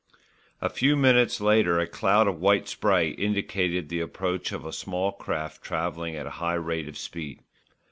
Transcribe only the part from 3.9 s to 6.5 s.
approach of a small craft travelling at a